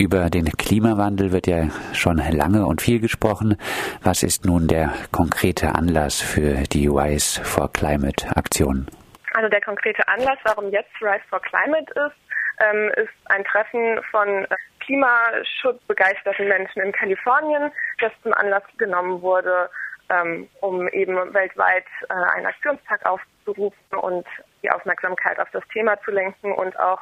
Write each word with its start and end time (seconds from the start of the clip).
Über 0.00 0.30
den 0.30 0.46
Klimawandel 0.46 1.30
wird 1.30 1.46
ja 1.46 1.68
schon 1.92 2.16
lange 2.16 2.64
und 2.64 2.80
viel 2.80 3.00
gesprochen. 3.00 3.58
Was 4.02 4.22
ist 4.22 4.46
nun 4.46 4.66
der 4.66 4.94
konkrete 5.12 5.74
Anlass 5.74 6.22
für 6.22 6.64
die 6.72 6.86
Rise 6.86 7.44
for 7.44 7.70
Climate 7.70 8.26
Aktion? 8.34 8.86
Also 9.34 9.50
der 9.50 9.60
konkrete 9.60 10.08
Anlass, 10.08 10.38
warum 10.44 10.70
jetzt 10.70 10.90
Rise 11.02 11.20
for 11.28 11.38
Climate 11.42 11.92
ist, 11.92 12.16
ähm, 12.64 12.90
ist 12.96 13.12
ein 13.26 13.44
Treffen 13.44 14.00
von 14.10 14.46
klimaschutzbegeisterten 14.80 16.48
Menschen 16.48 16.80
in 16.80 16.92
Kalifornien, 16.92 17.70
das 18.00 18.12
zum 18.22 18.32
Anlass 18.32 18.64
genommen 18.78 19.20
wurde, 19.20 19.68
ähm, 20.08 20.48
um 20.62 20.88
eben 20.88 21.16
weltweit 21.34 21.84
äh, 22.08 22.14
einen 22.36 22.46
Aktionstag 22.46 23.04
aufzurufen 23.04 23.98
und 24.00 24.26
die 24.62 24.70
Aufmerksamkeit 24.70 25.38
auf 25.38 25.50
das 25.52 25.62
Thema 25.74 26.00
zu 26.00 26.10
lenken 26.10 26.52
und 26.52 26.80
auch 26.80 27.00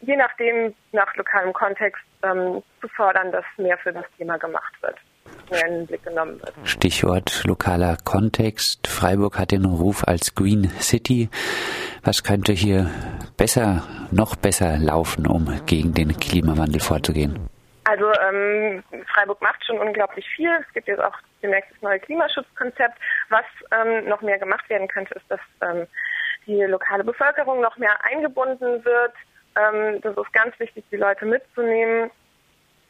je 0.00 0.16
nachdem, 0.16 0.74
nach 0.92 1.14
lokalem 1.16 1.52
Kontext 1.52 2.02
ähm, 2.22 2.62
zu 2.80 2.88
fordern, 2.88 3.32
dass 3.32 3.44
mehr 3.56 3.78
für 3.78 3.92
das 3.92 4.04
Thema 4.16 4.38
gemacht 4.38 4.74
wird. 4.82 4.96
Stichwort 6.64 7.44
lokaler 7.44 7.96
Kontext. 8.04 8.86
Freiburg 8.86 9.38
hat 9.38 9.50
den 9.50 9.64
Ruf 9.64 10.06
als 10.06 10.34
Green 10.34 10.68
City. 10.80 11.28
Was 12.04 12.22
könnte 12.22 12.52
hier 12.52 12.90
besser, 13.36 13.82
noch 14.10 14.36
besser 14.36 14.78
laufen, 14.78 15.26
um 15.26 15.60
gegen 15.66 15.94
den 15.94 16.18
Klimawandel 16.18 16.80
vorzugehen? 16.80 17.48
Also 17.84 18.12
ähm, 18.20 18.82
Freiburg 19.06 19.40
macht 19.40 19.64
schon 19.64 19.78
unglaublich 19.78 20.26
viel. 20.36 20.50
Es 20.66 20.72
gibt 20.74 20.88
jetzt 20.88 21.00
auch 21.00 21.14
demnächst 21.42 21.70
das 21.72 21.82
neue 21.82 21.98
Klimaschutzkonzept. 22.00 22.98
Was 23.30 23.44
ähm, 23.72 24.06
noch 24.08 24.20
mehr 24.20 24.38
gemacht 24.38 24.68
werden 24.68 24.88
könnte, 24.88 25.14
ist, 25.14 25.30
dass 25.30 25.40
ähm, 25.62 25.86
die 26.46 26.62
lokale 26.64 27.04
Bevölkerung 27.04 27.62
noch 27.62 27.78
mehr 27.78 27.96
eingebunden 28.04 28.84
wird, 28.84 29.14
ähm, 29.56 30.00
das 30.02 30.16
ist 30.16 30.32
ganz 30.32 30.58
wichtig, 30.58 30.84
die 30.90 30.96
Leute 30.96 31.24
mitzunehmen, 31.24 32.10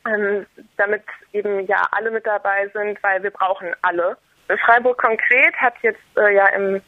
ähm, 0.07 0.47
damit 0.77 1.03
eben 1.33 1.67
ja 1.67 1.87
alle 1.93 2.11
mit 2.11 2.27
dabei 2.27 2.69
sind, 2.69 3.03
weil 3.03 3.23
wir 3.23 3.31
brauchen 3.31 3.75
alle. 3.83 4.17
Freiburg 4.65 4.99
konkret 4.99 5.55
hat 5.57 5.75
jetzt 5.83 6.01
äh, 6.17 6.35
ja 6.35 6.47
im 6.49 6.81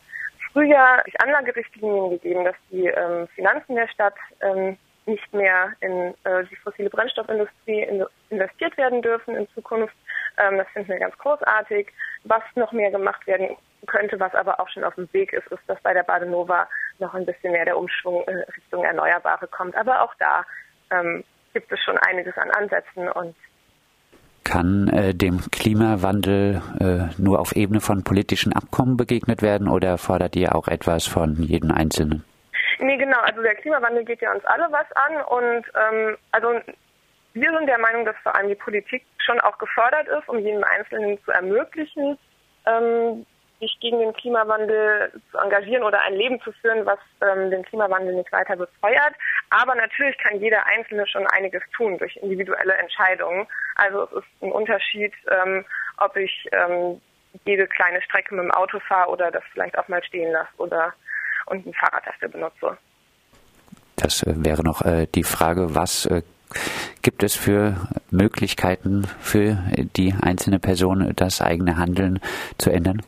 Frühjahr 0.52 1.02
sich 1.04 1.20
Anlagerichtlinien 1.20 2.10
gegeben, 2.10 2.44
dass 2.44 2.56
die 2.70 2.86
ähm, 2.86 3.28
Finanzen 3.34 3.76
der 3.76 3.88
Stadt 3.88 4.14
ähm, 4.40 4.76
nicht 5.06 5.32
mehr 5.32 5.72
in 5.80 6.14
äh, 6.24 6.44
die 6.50 6.56
fossile 6.56 6.90
Brennstoffindustrie 6.90 7.82
in, 7.82 8.04
investiert 8.30 8.76
werden 8.76 9.02
dürfen 9.02 9.36
in 9.36 9.48
Zukunft. 9.54 9.94
Ähm, 10.38 10.58
das 10.58 10.68
finden 10.68 10.88
wir 10.88 10.98
ganz 10.98 11.16
großartig. 11.18 11.88
Was 12.24 12.42
noch 12.54 12.72
mehr 12.72 12.90
gemacht 12.90 13.26
werden 13.26 13.56
könnte, 13.86 14.18
was 14.20 14.34
aber 14.34 14.60
auch 14.60 14.68
schon 14.68 14.84
auf 14.84 14.94
dem 14.94 15.12
Weg 15.12 15.32
ist, 15.32 15.46
ist, 15.48 15.62
dass 15.66 15.80
bei 15.82 15.94
der 15.94 16.02
Badenova 16.02 16.68
noch 17.00 17.14
ein 17.14 17.26
bisschen 17.26 17.52
mehr 17.52 17.64
der 17.64 17.78
Umschwung 17.78 18.22
in 18.24 18.36
Richtung 18.56 18.84
Erneuerbare 18.84 19.46
kommt. 19.48 19.76
Aber 19.76 20.02
auch 20.02 20.14
da 20.18 20.44
ähm, 20.90 21.24
gibt 21.52 21.70
es 21.72 21.80
schon 21.80 21.98
einiges 21.98 22.36
an 22.36 22.50
Ansätzen 22.50 23.08
und 23.08 23.34
kann 24.44 24.88
äh, 24.88 25.14
dem 25.14 25.40
Klimawandel 25.52 26.60
äh, 26.80 27.22
nur 27.22 27.38
auf 27.38 27.54
Ebene 27.54 27.80
von 27.80 28.02
politischen 28.02 28.52
Abkommen 28.52 28.96
begegnet 28.96 29.42
werden 29.42 29.68
oder 29.68 29.96
fordert 29.96 30.34
ihr 30.34 30.56
auch 30.56 30.66
etwas 30.66 31.06
von 31.06 31.36
jedem 31.36 31.70
Einzelnen? 31.70 32.24
Nee, 32.80 32.96
genau. 32.96 33.18
Also 33.20 33.42
der 33.42 33.54
Klimawandel 33.54 34.04
geht 34.04 34.20
ja 34.22 34.32
uns 34.32 34.44
alle 34.46 34.66
was 34.72 34.86
an 34.96 35.22
und 35.26 35.64
ähm, 35.76 36.16
also 36.32 36.48
wir 37.34 37.50
sind 37.52 37.66
der 37.68 37.78
Meinung, 37.78 38.04
dass 38.04 38.16
vor 38.22 38.34
allem 38.34 38.48
die 38.48 38.54
Politik 38.56 39.04
schon 39.18 39.38
auch 39.40 39.56
gefordert 39.58 40.08
ist, 40.08 40.28
um 40.28 40.38
jedem 40.38 40.64
Einzelnen 40.64 41.22
zu 41.24 41.30
ermöglichen, 41.30 42.18
ähm, 42.66 43.24
sich 43.60 43.78
gegen 43.80 43.98
den 43.98 44.12
Klimawandel 44.14 45.12
zu 45.30 45.38
engagieren 45.38 45.84
oder 45.84 46.00
ein 46.02 46.14
Leben 46.14 46.40
zu 46.40 46.50
führen, 46.52 46.84
was 46.86 46.98
ähm, 47.20 47.50
den 47.50 47.62
Klimawandel 47.62 48.14
nicht 48.14 48.32
weiter 48.32 48.56
befeuert. 48.56 49.14
Aber 49.50 49.74
natürlich 49.74 50.16
kann 50.18 50.40
jeder 50.40 50.64
Einzelne 50.66 51.06
schon 51.06 51.26
einiges 51.28 51.62
tun 51.76 51.98
durch 51.98 52.16
individuelle 52.16 52.74
Entscheidungen. 52.74 53.46
Also 53.76 54.04
es 54.04 54.12
ist 54.12 54.42
ein 54.42 54.52
Unterschied, 54.52 55.12
ähm, 55.30 55.64
ob 55.98 56.16
ich 56.16 56.48
ähm, 56.52 57.00
jede 57.44 57.66
kleine 57.66 58.02
Strecke 58.02 58.34
mit 58.34 58.44
dem 58.44 58.50
Auto 58.50 58.80
fahre 58.80 59.10
oder 59.10 59.30
das 59.30 59.44
vielleicht 59.52 59.78
auch 59.78 59.88
mal 59.88 60.02
stehen 60.02 60.32
lasse 60.32 60.50
oder 60.56 60.92
und 61.46 61.66
ein 61.66 61.74
Fahrrad 61.74 62.06
dafür 62.06 62.28
benutze. 62.28 62.78
Das 63.96 64.22
äh, 64.22 64.32
wäre 64.36 64.62
noch 64.62 64.82
äh, 64.82 65.06
die 65.14 65.24
Frage, 65.24 65.74
was 65.74 66.06
äh, 66.06 66.22
gibt 67.02 67.22
es 67.22 67.36
für 67.36 67.76
Möglichkeiten 68.10 69.04
für 69.20 69.58
die 69.96 70.14
einzelne 70.20 70.58
Person, 70.58 71.12
das 71.14 71.40
eigene 71.40 71.76
Handeln 71.76 72.18
zu 72.58 72.70
ändern? 72.70 73.02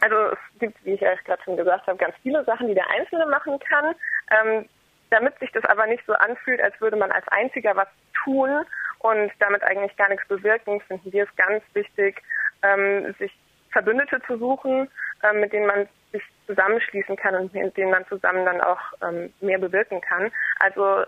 Also 0.00 0.32
es 0.32 0.58
gibt, 0.58 0.84
wie 0.84 0.94
ich 0.94 1.00
ja 1.00 1.14
gerade 1.24 1.42
schon 1.42 1.56
gesagt 1.56 1.86
habe, 1.86 1.98
ganz 1.98 2.14
viele 2.22 2.44
Sachen, 2.44 2.68
die 2.68 2.74
der 2.74 2.88
Einzelne 2.90 3.26
machen 3.26 3.58
kann. 3.60 3.94
Ähm, 4.30 4.68
damit 5.10 5.38
sich 5.38 5.52
das 5.52 5.64
aber 5.64 5.86
nicht 5.86 6.04
so 6.06 6.14
anfühlt, 6.14 6.60
als 6.60 6.80
würde 6.80 6.96
man 6.96 7.12
als 7.12 7.26
Einziger 7.28 7.76
was 7.76 7.88
tun 8.24 8.64
und 9.00 9.30
damit 9.38 9.62
eigentlich 9.62 9.96
gar 9.96 10.08
nichts 10.08 10.26
bewirken, 10.26 10.80
finden 10.80 11.12
wir 11.12 11.24
es 11.24 11.36
ganz 11.36 11.62
wichtig, 11.74 12.22
ähm, 12.62 13.14
sich 13.18 13.32
Verbündete 13.70 14.20
zu 14.26 14.38
suchen, 14.38 14.88
ähm, 15.22 15.40
mit 15.40 15.52
denen 15.52 15.66
man 15.66 15.88
sich 16.12 16.22
zusammenschließen 16.46 17.16
kann 17.16 17.34
und 17.34 17.54
mit 17.54 17.76
denen 17.76 17.90
man 17.90 18.06
zusammen 18.06 18.44
dann 18.44 18.60
auch 18.60 18.80
ähm, 19.02 19.32
mehr 19.40 19.58
bewirken 19.58 20.00
kann. 20.00 20.32
Also 20.58 21.04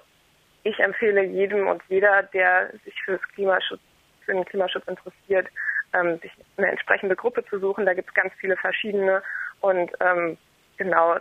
ich 0.65 0.79
empfehle 0.81 1.23
jedem 1.23 1.67
und 1.67 1.83
jeder, 1.89 2.23
der 2.25 2.71
sich 2.85 2.95
für, 3.05 3.13
das 3.13 3.23
Klimaschutz, 3.35 3.81
für 4.25 4.33
den 4.33 4.45
Klimaschutz 4.45 4.87
interessiert, 4.87 5.49
ähm, 5.95 6.19
sich 6.21 6.33
eine 6.57 6.71
entsprechende 6.71 7.17
Gruppe 7.17 7.45
zu 7.47 7.59
suchen. 7.59 7.87
Da 7.87 7.95
gibt 7.95 8.09
es 8.09 8.15
ganz 8.15 8.33
viele 8.41 8.57
verschiedene 8.57 9.23
und 9.61 9.91
ähm, 10.01 10.37
genau 10.77 11.17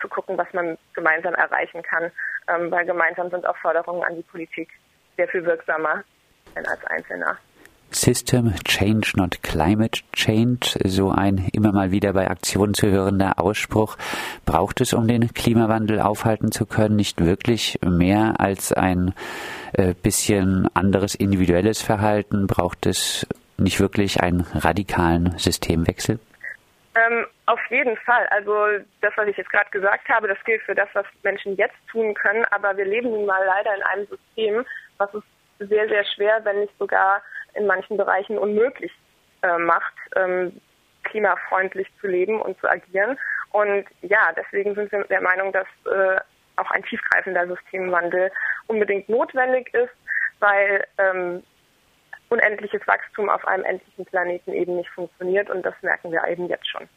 zu 0.00 0.08
gucken, 0.08 0.36
was 0.36 0.52
man 0.52 0.76
gemeinsam 0.94 1.34
erreichen 1.34 1.82
kann, 1.82 2.10
ähm, 2.48 2.70
weil 2.70 2.84
gemeinsam 2.84 3.30
sind 3.30 3.46
auch 3.46 3.56
Forderungen 3.58 4.02
an 4.02 4.16
die 4.16 4.22
Politik 4.22 4.68
sehr 5.16 5.28
viel 5.28 5.44
wirksamer 5.44 6.02
als 6.54 6.84
Einzelner. 6.86 7.38
System 7.94 8.54
Change, 8.64 9.12
not 9.16 9.42
Climate 9.42 10.00
Change, 10.12 10.78
so 10.84 11.10
ein 11.10 11.48
immer 11.52 11.72
mal 11.72 11.90
wieder 11.90 12.14
bei 12.14 12.28
Aktionen 12.28 12.74
zu 12.74 12.90
hörender 12.90 13.38
Ausspruch. 13.38 13.96
Braucht 14.46 14.80
es, 14.80 14.94
um 14.94 15.06
den 15.06 15.32
Klimawandel 15.34 16.00
aufhalten 16.00 16.52
zu 16.52 16.64
können, 16.64 16.96
nicht 16.96 17.22
wirklich 17.22 17.78
mehr 17.84 18.40
als 18.40 18.72
ein 18.72 19.14
äh, 19.74 19.94
bisschen 19.94 20.68
anderes 20.74 21.14
individuelles 21.14 21.82
Verhalten? 21.82 22.46
Braucht 22.46 22.86
es 22.86 23.26
nicht 23.62 23.80
wirklich 23.80 24.22
einen 24.22 24.40
radikalen 24.54 25.38
Systemwechsel? 25.38 26.18
Ähm, 26.94 27.26
auf 27.46 27.60
jeden 27.70 27.96
Fall. 27.98 28.26
Also 28.26 28.54
das, 29.00 29.12
was 29.16 29.28
ich 29.28 29.36
jetzt 29.36 29.50
gerade 29.50 29.70
gesagt 29.70 30.08
habe, 30.08 30.28
das 30.28 30.38
gilt 30.44 30.62
für 30.62 30.74
das, 30.74 30.88
was 30.92 31.06
Menschen 31.22 31.56
jetzt 31.56 31.76
tun 31.90 32.14
können. 32.14 32.44
Aber 32.50 32.76
wir 32.76 32.84
leben 32.84 33.10
nun 33.10 33.26
mal 33.26 33.42
leider 33.46 33.74
in 33.74 33.82
einem 33.82 34.06
System, 34.06 34.64
was 34.98 35.12
es 35.14 35.22
sehr, 35.68 35.88
sehr 35.88 36.04
schwer, 36.04 36.40
wenn 36.44 36.60
nicht 36.60 36.76
sogar 36.78 37.22
in 37.54 37.66
manchen 37.66 37.96
Bereichen 37.96 38.38
unmöglich 38.38 38.92
äh, 39.42 39.58
macht, 39.58 39.94
ähm, 40.16 40.60
klimafreundlich 41.04 41.88
zu 42.00 42.08
leben 42.08 42.40
und 42.40 42.58
zu 42.60 42.68
agieren. 42.68 43.18
Und 43.50 43.84
ja, 44.02 44.32
deswegen 44.36 44.74
sind 44.74 44.92
wir 44.92 45.04
der 45.04 45.20
Meinung, 45.20 45.52
dass 45.52 45.66
äh, 45.86 46.20
auch 46.56 46.70
ein 46.70 46.82
tiefgreifender 46.84 47.46
Systemwandel 47.46 48.30
unbedingt 48.66 49.08
notwendig 49.08 49.72
ist, 49.74 49.92
weil 50.40 50.84
ähm, 50.98 51.42
unendliches 52.32 52.80
Wachstum 52.86 53.28
auf 53.28 53.46
einem 53.46 53.64
endlichen 53.64 54.04
Planeten 54.06 54.52
eben 54.52 54.76
nicht 54.76 54.90
funktioniert 54.90 55.50
und 55.50 55.62
das 55.62 55.74
merken 55.82 56.10
wir 56.10 56.26
eben 56.28 56.48
jetzt 56.48 56.68
schon. 56.68 56.88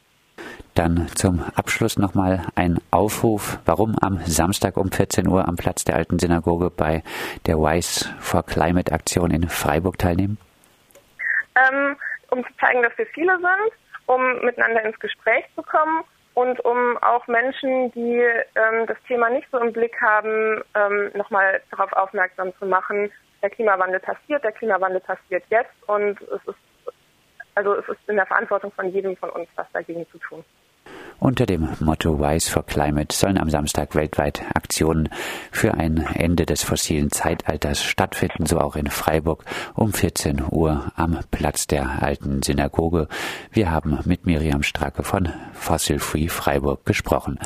Dann 0.73 1.07
zum 1.15 1.43
Abschluss 1.55 1.97
nochmal 1.97 2.45
ein 2.55 2.79
Aufruf, 2.91 3.59
warum 3.65 3.95
am 4.01 4.17
Samstag 4.25 4.77
um 4.77 4.91
14 4.91 5.27
Uhr 5.27 5.47
am 5.47 5.55
Platz 5.55 5.83
der 5.83 5.95
Alten 5.95 6.19
Synagoge 6.19 6.69
bei 6.69 7.03
der 7.45 7.55
Wise 7.57 8.13
for 8.19 8.43
Climate 8.43 8.91
Aktion 8.91 9.31
in 9.31 9.47
Freiburg 9.47 9.97
teilnehmen? 9.97 10.37
Ähm, 11.55 11.95
um 12.31 12.43
zu 12.43 12.53
zeigen, 12.59 12.81
dass 12.83 12.97
wir 12.97 13.05
viele 13.07 13.37
sind, 13.37 13.73
um 14.07 14.21
miteinander 14.43 14.83
ins 14.83 14.99
Gespräch 14.99 15.45
zu 15.55 15.63
kommen 15.63 16.03
und 16.33 16.59
um 16.65 16.97
auch 16.97 17.25
Menschen, 17.27 17.91
die 17.93 18.19
ähm, 18.55 18.85
das 18.87 18.97
Thema 19.07 19.29
nicht 19.29 19.47
so 19.51 19.59
im 19.59 19.71
Blick 19.71 19.95
haben, 20.01 20.61
ähm, 20.75 21.11
nochmal 21.13 21.61
darauf 21.71 21.93
aufmerksam 21.93 22.51
zu 22.59 22.65
machen, 22.65 23.09
der 23.45 23.51
Klimawandel 23.51 23.99
passiert, 23.99 24.43
der 24.43 24.51
Klimawandel 24.53 25.01
passiert 25.01 25.43
jetzt 25.51 25.75
und 25.85 26.19
es 26.19 26.47
ist 26.47 26.57
also 27.53 27.75
es 27.75 27.87
ist 27.87 27.99
in 28.07 28.15
der 28.15 28.25
Verantwortung 28.25 28.71
von 28.71 28.91
jedem 28.91 29.15
von 29.15 29.29
uns, 29.29 29.47
was 29.55 29.67
dagegen 29.71 30.05
zu 30.11 30.17
tun. 30.17 30.43
Unter 31.19 31.45
dem 31.45 31.69
Motto 31.79 32.19
Wise 32.19 32.51
for 32.51 32.65
Climate 32.65 33.15
sollen 33.15 33.37
am 33.37 33.49
Samstag 33.49 33.95
weltweit 33.95 34.41
Aktionen 34.53 35.09
für 35.51 35.73
ein 35.75 36.05
Ende 36.13 36.45
des 36.45 36.63
fossilen 36.63 37.09
Zeitalters 37.09 37.81
stattfinden, 37.83 38.45
so 38.45 38.59
auch 38.59 38.75
in 38.75 38.87
Freiburg 38.87 39.45
um 39.75 39.93
14 39.93 40.43
Uhr 40.51 40.91
am 40.95 41.19
Platz 41.31 41.67
der 41.67 42.03
alten 42.03 42.41
Synagoge. 42.43 43.07
Wir 43.51 43.71
haben 43.71 43.99
mit 44.05 44.25
Miriam 44.25 44.61
Stracke 44.61 45.03
von 45.03 45.31
Fossil 45.53 45.99
Free 45.99 46.27
Freiburg 46.27 46.85
gesprochen. 46.85 47.39